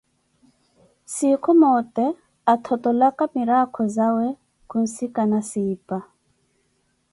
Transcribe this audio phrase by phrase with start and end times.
[1.15, 2.05] Sinkhu moote,
[2.53, 4.27] athottolaka mirakho zawe,
[4.69, 5.97] khunsikana Siipa.